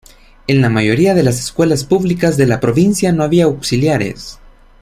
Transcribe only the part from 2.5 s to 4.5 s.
provincia no había auxiliares.